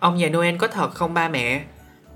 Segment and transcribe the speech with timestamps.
[0.00, 1.62] Ông già Noel có thật không ba mẹ?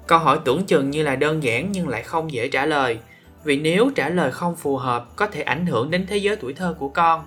[0.06, 2.98] Câu hỏi tưởng chừng như là đơn giản nhưng lại không dễ trả lời.
[3.44, 6.52] Vì nếu trả lời không phù hợp có thể ảnh hưởng đến thế giới tuổi
[6.52, 7.24] thơ của con.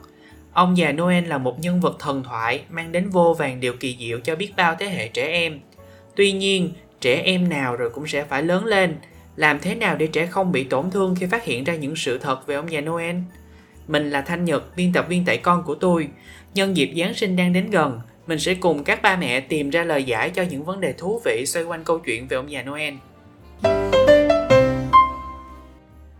[0.53, 3.97] Ông già Noel là một nhân vật thần thoại mang đến vô vàng điều kỳ
[3.99, 5.59] diệu cho biết bao thế hệ trẻ em.
[6.15, 6.71] Tuy nhiên,
[7.01, 8.95] trẻ em nào rồi cũng sẽ phải lớn lên.
[9.35, 12.17] Làm thế nào để trẻ không bị tổn thương khi phát hiện ra những sự
[12.17, 13.15] thật về ông già Noel?
[13.87, 16.07] Mình là Thanh Nhật, biên tập viên tại con của tôi.
[16.53, 19.83] Nhân dịp Giáng sinh đang đến gần, mình sẽ cùng các ba mẹ tìm ra
[19.83, 22.63] lời giải cho những vấn đề thú vị xoay quanh câu chuyện về ông già
[22.63, 22.93] Noel.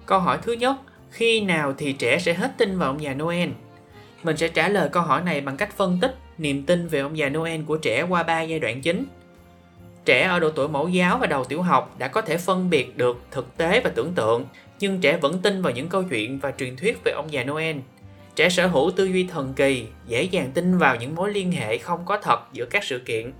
[0.06, 0.76] Câu hỏi thứ nhất,
[1.12, 3.50] khi nào thì trẻ sẽ hết tin vào ông già Noel?
[4.24, 7.18] Mình sẽ trả lời câu hỏi này bằng cách phân tích niềm tin về ông
[7.18, 9.06] già Noel của trẻ qua ba giai đoạn chính.
[10.06, 12.98] Trẻ ở độ tuổi mẫu giáo và đầu tiểu học đã có thể phân biệt
[12.98, 14.46] được thực tế và tưởng tượng,
[14.80, 17.76] nhưng trẻ vẫn tin vào những câu chuyện và truyền thuyết về ông già Noel.
[18.38, 21.78] Trẻ sở hữu tư duy thần kỳ, dễ dàng tin vào những mối liên hệ
[21.78, 23.32] không có thật giữa các sự kiện.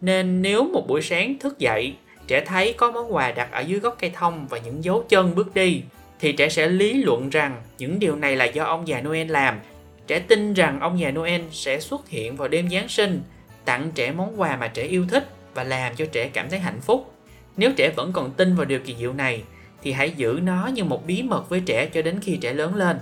[0.00, 1.94] Nên nếu một buổi sáng thức dậy,
[2.26, 5.34] trẻ thấy có món quà đặt ở dưới gốc cây thông và những dấu chân
[5.34, 5.82] bước đi,
[6.20, 9.60] thì trẻ sẽ lý luận rằng những điều này là do ông già Noel làm.
[10.06, 13.22] Trẻ tin rằng ông già Noel sẽ xuất hiện vào đêm Giáng sinh,
[13.64, 16.80] tặng trẻ món quà mà trẻ yêu thích và làm cho trẻ cảm thấy hạnh
[16.80, 17.12] phúc.
[17.56, 19.42] Nếu trẻ vẫn còn tin vào điều kỳ diệu này,
[19.82, 22.74] thì hãy giữ nó như một bí mật với trẻ cho đến khi trẻ lớn
[22.74, 22.98] lên.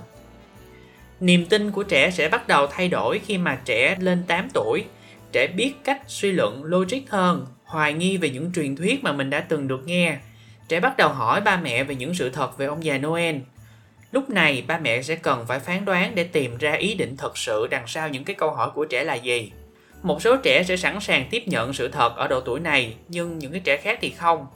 [1.19, 4.83] Niềm tin của trẻ sẽ bắt đầu thay đổi khi mà trẻ lên 8 tuổi.
[5.31, 9.29] Trẻ biết cách suy luận logic hơn, hoài nghi về những truyền thuyết mà mình
[9.29, 10.17] đã từng được nghe.
[10.67, 13.35] Trẻ bắt đầu hỏi ba mẹ về những sự thật về ông già Noel.
[14.11, 17.37] Lúc này ba mẹ sẽ cần phải phán đoán để tìm ra ý định thật
[17.37, 19.51] sự đằng sau những cái câu hỏi của trẻ là gì.
[20.03, 23.39] Một số trẻ sẽ sẵn sàng tiếp nhận sự thật ở độ tuổi này, nhưng
[23.39, 24.47] những cái trẻ khác thì không.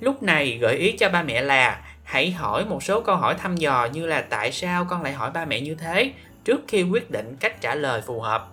[0.00, 3.56] Lúc này gợi ý cho ba mẹ là hãy hỏi một số câu hỏi thăm
[3.56, 6.12] dò như là tại sao con lại hỏi ba mẹ như thế
[6.44, 8.48] trước khi quyết định cách trả lời phù hợp.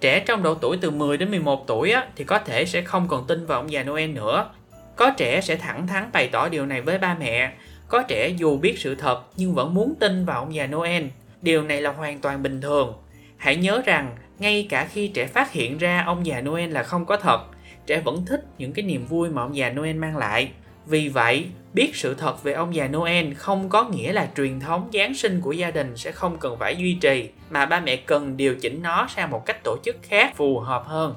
[0.00, 3.08] Trẻ trong độ tuổi từ 10 đến 11 tuổi á, thì có thể sẽ không
[3.08, 4.50] còn tin vào ông già Noel nữa.
[4.96, 7.52] Có trẻ sẽ thẳng thắn bày tỏ điều này với ba mẹ.
[7.88, 11.04] Có trẻ dù biết sự thật nhưng vẫn muốn tin vào ông già Noel.
[11.42, 12.94] Điều này là hoàn toàn bình thường.
[13.36, 17.06] Hãy nhớ rằng ngay cả khi trẻ phát hiện ra ông già Noel là không
[17.06, 17.40] có thật,
[17.86, 20.50] trẻ vẫn thích những cái niềm vui mà ông già Noel mang lại.
[20.86, 24.90] Vì vậy, biết sự thật về ông già Noel không có nghĩa là truyền thống
[24.92, 28.36] Giáng sinh của gia đình sẽ không cần phải duy trì, mà ba mẹ cần
[28.36, 31.14] điều chỉnh nó sang một cách tổ chức khác phù hợp hơn.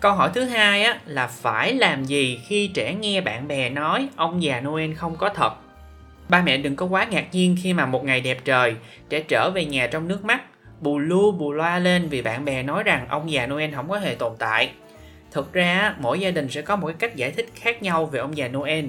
[0.00, 4.08] Câu hỏi thứ hai á, là phải làm gì khi trẻ nghe bạn bè nói
[4.16, 5.52] ông già Noel không có thật?
[6.28, 8.74] Ba mẹ đừng có quá ngạc nhiên khi mà một ngày đẹp trời,
[9.08, 10.42] trẻ trở về nhà trong nước mắt,
[10.80, 13.98] bù lu bù loa lên vì bạn bè nói rằng ông già Noel không có
[13.98, 14.70] hề tồn tại
[15.32, 18.20] Thực ra, mỗi gia đình sẽ có một cái cách giải thích khác nhau về
[18.20, 18.84] ông già Noel.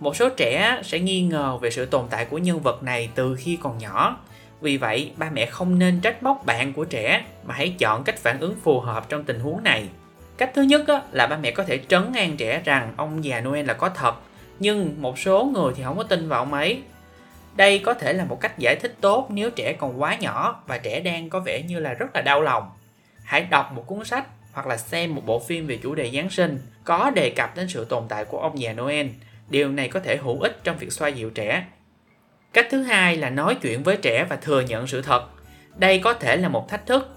[0.00, 3.36] Một số trẻ sẽ nghi ngờ về sự tồn tại của nhân vật này từ
[3.38, 4.16] khi còn nhỏ.
[4.60, 8.18] Vì vậy, ba mẹ không nên trách móc bạn của trẻ mà hãy chọn cách
[8.18, 9.88] phản ứng phù hợp trong tình huống này.
[10.36, 13.66] Cách thứ nhất là ba mẹ có thể trấn an trẻ rằng ông già Noel
[13.66, 14.14] là có thật,
[14.58, 16.82] nhưng một số người thì không có tin vào ông ấy.
[17.56, 20.78] Đây có thể là một cách giải thích tốt nếu trẻ còn quá nhỏ và
[20.78, 22.70] trẻ đang có vẻ như là rất là đau lòng.
[23.24, 26.30] Hãy đọc một cuốn sách hoặc là xem một bộ phim về chủ đề Giáng
[26.30, 29.06] sinh có đề cập đến sự tồn tại của ông già Noel.
[29.48, 31.64] Điều này có thể hữu ích trong việc xoa dịu trẻ.
[32.52, 35.24] Cách thứ hai là nói chuyện với trẻ và thừa nhận sự thật.
[35.76, 37.16] Đây có thể là một thách thức.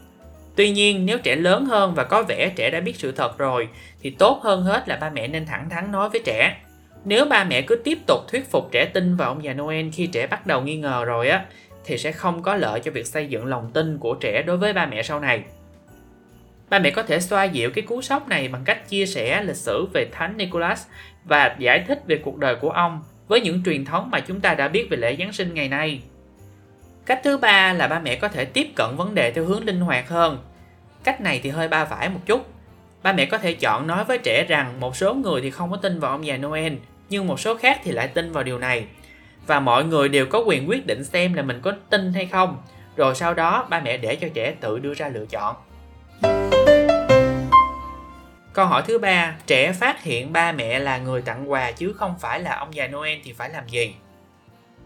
[0.55, 3.67] Tuy nhiên, nếu trẻ lớn hơn và có vẻ trẻ đã biết sự thật rồi,
[4.01, 6.57] thì tốt hơn hết là ba mẹ nên thẳng thắn nói với trẻ.
[7.05, 10.07] Nếu ba mẹ cứ tiếp tục thuyết phục trẻ tin vào ông già Noel khi
[10.07, 11.45] trẻ bắt đầu nghi ngờ rồi á,
[11.85, 14.73] thì sẽ không có lợi cho việc xây dựng lòng tin của trẻ đối với
[14.73, 15.43] ba mẹ sau này.
[16.69, 19.55] Ba mẹ có thể xoa dịu cái cú sốc này bằng cách chia sẻ lịch
[19.55, 20.85] sử về Thánh Nicholas
[21.23, 24.53] và giải thích về cuộc đời của ông với những truyền thống mà chúng ta
[24.53, 26.01] đã biết về lễ Giáng sinh ngày nay.
[27.05, 29.79] Cách thứ ba là ba mẹ có thể tiếp cận vấn đề theo hướng linh
[29.79, 30.37] hoạt hơn.
[31.03, 32.47] Cách này thì hơi ba phải một chút.
[33.03, 35.77] Ba mẹ có thể chọn nói với trẻ rằng một số người thì không có
[35.77, 36.73] tin vào ông già Noel,
[37.09, 38.85] nhưng một số khác thì lại tin vào điều này.
[39.47, 42.57] Và mọi người đều có quyền quyết định xem là mình có tin hay không.
[42.95, 45.55] Rồi sau đó ba mẹ để cho trẻ tự đưa ra lựa chọn.
[48.53, 52.15] Câu hỏi thứ ba, trẻ phát hiện ba mẹ là người tặng quà chứ không
[52.19, 53.95] phải là ông già Noel thì phải làm gì?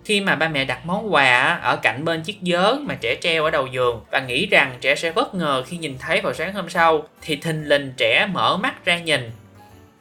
[0.06, 3.44] Khi mà ba mẹ đặt món quà ở cạnh bên chiếc giớ mà trẻ treo
[3.44, 6.54] ở đầu giường và nghĩ rằng trẻ sẽ bất ngờ khi nhìn thấy vào sáng
[6.54, 9.32] hôm sau thì thình lình trẻ mở mắt ra nhìn.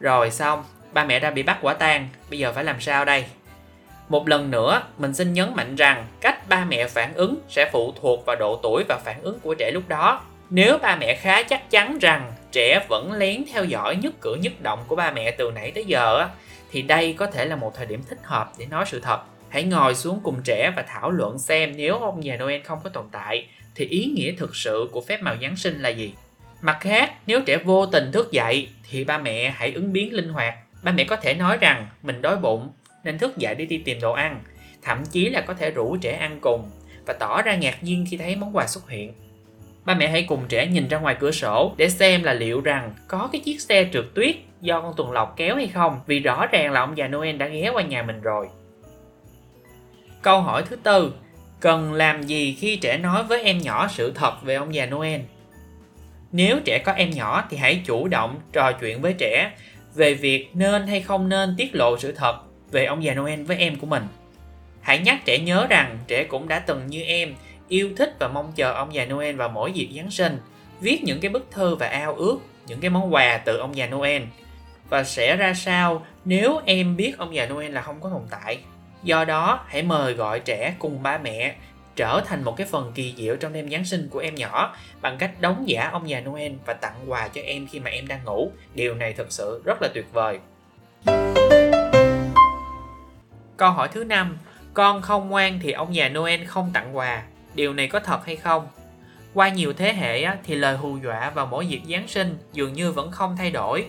[0.01, 3.25] Rồi xong, ba mẹ đã bị bắt quả tang, bây giờ phải làm sao đây?
[4.09, 7.95] Một lần nữa, mình xin nhấn mạnh rằng cách ba mẹ phản ứng sẽ phụ
[8.01, 10.23] thuộc vào độ tuổi và phản ứng của trẻ lúc đó.
[10.51, 14.53] Nếu ba mẹ khá chắc chắn rằng trẻ vẫn lén theo dõi nhất cử nhất
[14.63, 16.29] động của ba mẹ từ nãy tới giờ
[16.71, 19.21] thì đây có thể là một thời điểm thích hợp để nói sự thật.
[19.49, 22.91] Hãy ngồi xuống cùng trẻ và thảo luận xem nếu ông già Noel không có
[22.91, 26.15] tồn tại thì ý nghĩa thực sự của phép màu Giáng sinh là gì.
[26.61, 30.29] Mặt khác, nếu trẻ vô tình thức dậy thì ba mẹ hãy ứng biến linh
[30.29, 30.55] hoạt.
[30.83, 32.71] Ba mẹ có thể nói rằng mình đói bụng
[33.05, 34.43] nên thức dậy để đi tìm đồ ăn.
[34.83, 36.71] Thậm chí là có thể rủ trẻ ăn cùng
[37.07, 39.13] và tỏ ra ngạc nhiên khi thấy món quà xuất hiện.
[39.85, 42.95] Ba mẹ hãy cùng trẻ nhìn ra ngoài cửa sổ để xem là liệu rằng
[43.09, 46.47] có cái chiếc xe trượt tuyết do con tuần lộc kéo hay không vì rõ
[46.47, 48.49] ràng là ông già Noel đã ghé qua nhà mình rồi.
[50.23, 51.13] Câu hỏi thứ tư,
[51.61, 55.21] cần làm gì khi trẻ nói với em nhỏ sự thật về ông già Noel?
[56.33, 59.51] Nếu trẻ có em nhỏ thì hãy chủ động trò chuyện với trẻ
[59.95, 62.37] về việc nên hay không nên tiết lộ sự thật
[62.71, 64.03] về ông già Noel với em của mình.
[64.81, 67.35] Hãy nhắc trẻ nhớ rằng trẻ cũng đã từng như em
[67.71, 70.39] yêu thích và mong chờ ông già Noel vào mỗi dịp Giáng sinh,
[70.81, 73.87] viết những cái bức thư và ao ước những cái món quà từ ông già
[73.87, 74.23] Noel.
[74.89, 78.59] Và sẽ ra sao nếu em biết ông già Noel là không có tồn tại.
[79.03, 81.55] Do đó, hãy mời gọi trẻ cùng ba mẹ
[81.97, 85.19] trở thành một cái phần kỳ diệu trong đêm Giáng sinh của em nhỏ bằng
[85.19, 88.25] cách đóng giả ông già Noel và tặng quà cho em khi mà em đang
[88.25, 88.53] ngủ.
[88.75, 90.39] Điều này thực sự rất là tuyệt vời.
[93.57, 94.39] Câu hỏi thứ năm,
[94.75, 97.23] con không ngoan thì ông già Noel không tặng quà.
[97.55, 98.69] Điều này có thật hay không?
[99.35, 102.93] Qua nhiều thế hệ thì lời hù dọa vào mỗi dịp Giáng sinh dường như
[102.93, 103.87] vẫn không thay đổi.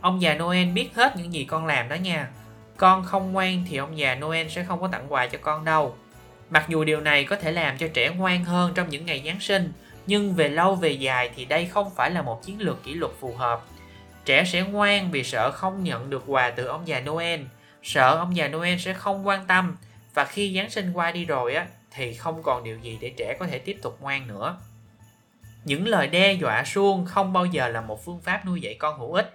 [0.00, 2.28] Ông già Noel biết hết những gì con làm đó nha.
[2.76, 5.96] Con không ngoan thì ông già Noel sẽ không có tặng quà cho con đâu.
[6.50, 9.40] Mặc dù điều này có thể làm cho trẻ ngoan hơn trong những ngày Giáng
[9.40, 9.72] sinh,
[10.06, 13.12] nhưng về lâu về dài thì đây không phải là một chiến lược kỷ luật
[13.20, 13.62] phù hợp.
[14.24, 17.40] Trẻ sẽ ngoan vì sợ không nhận được quà từ ông già Noel,
[17.82, 19.76] sợ ông già Noel sẽ không quan tâm
[20.14, 23.36] và khi Giáng sinh qua đi rồi á thì không còn điều gì để trẻ
[23.40, 24.56] có thể tiếp tục ngoan nữa.
[25.64, 28.98] Những lời đe dọa suông không bao giờ là một phương pháp nuôi dạy con
[28.98, 29.34] hữu ích.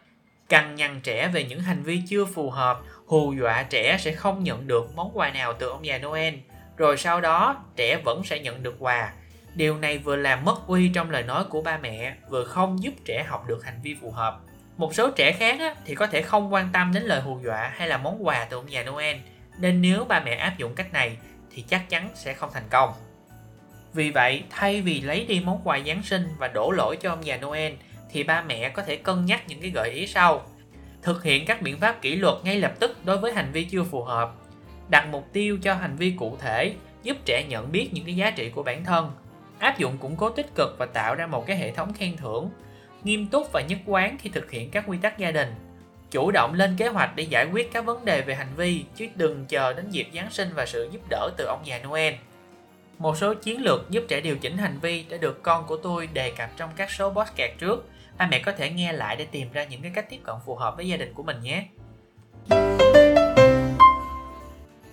[0.49, 4.43] Cằn nhằn trẻ về những hành vi chưa phù hợp, hù dọa trẻ sẽ không
[4.43, 6.33] nhận được món quà nào từ ông già Noel,
[6.77, 9.13] rồi sau đó trẻ vẫn sẽ nhận được quà.
[9.55, 12.93] Điều này vừa làm mất uy trong lời nói của ba mẹ, vừa không giúp
[13.05, 14.39] trẻ học được hành vi phù hợp.
[14.77, 17.71] Một số trẻ khác á, thì có thể không quan tâm đến lời hù dọa
[17.75, 19.17] hay là món quà từ ông già Noel,
[19.59, 21.17] nên nếu ba mẹ áp dụng cách này
[21.57, 22.93] thì chắc chắn sẽ không thành công.
[23.93, 27.25] Vì vậy, thay vì lấy đi món quà Giáng sinh và đổ lỗi cho ông
[27.25, 27.73] già Noel,
[28.11, 30.45] thì ba mẹ có thể cân nhắc những cái gợi ý sau.
[31.01, 33.83] Thực hiện các biện pháp kỷ luật ngay lập tức đối với hành vi chưa
[33.83, 34.33] phù hợp.
[34.89, 36.73] Đặt mục tiêu cho hành vi cụ thể,
[37.03, 39.11] giúp trẻ nhận biết những cái giá trị của bản thân.
[39.59, 42.49] Áp dụng củng cố tích cực và tạo ra một cái hệ thống khen thưởng.
[43.03, 45.55] Nghiêm túc và nhất quán khi thực hiện các quy tắc gia đình
[46.11, 49.07] chủ động lên kế hoạch để giải quyết các vấn đề về hành vi, chứ
[49.15, 52.13] đừng chờ đến dịp Giáng sinh và sự giúp đỡ từ ông già Noel.
[52.97, 56.07] Một số chiến lược giúp trẻ điều chỉnh hành vi đã được con của tôi
[56.07, 57.89] đề cập trong các số podcast trước.
[58.17, 60.55] Ba mẹ có thể nghe lại để tìm ra những cái cách tiếp cận phù
[60.55, 61.65] hợp với gia đình của mình nhé.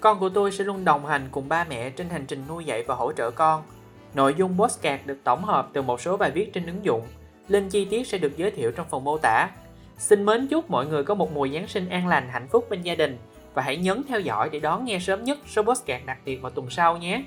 [0.00, 2.82] Con của tôi sẽ luôn đồng hành cùng ba mẹ trên hành trình nuôi dạy
[2.82, 3.62] và hỗ trợ con.
[4.14, 7.06] Nội dung podcast được tổng hợp từ một số bài viết trên ứng dụng.
[7.48, 9.48] Link chi tiết sẽ được giới thiệu trong phần mô tả.
[9.98, 12.82] Xin mến chúc mọi người có một mùa Giáng sinh an lành, hạnh phúc bên
[12.82, 13.18] gia đình
[13.54, 16.50] và hãy nhấn theo dõi để đón nghe sớm nhất số podcast đặc biệt vào
[16.50, 17.22] tuần sau nhé.